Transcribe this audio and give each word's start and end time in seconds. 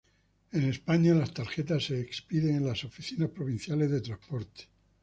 En 0.51 0.63
España, 0.63 1.13
las 1.13 1.31
tarjetas 1.31 1.83
se 1.85 1.99
expiden 2.01 2.55
en 2.55 2.65
las 2.65 2.83
oficinas 2.85 3.29
provinciales 3.29 3.91
de 3.91 4.01
transporte. 4.01 4.63